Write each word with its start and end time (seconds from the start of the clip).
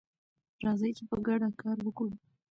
راځئ 0.65 0.89
چې 0.97 1.03
په 1.09 1.15
ګډه 1.27 1.49
کار 1.61 1.77
وکړو. 1.83 2.13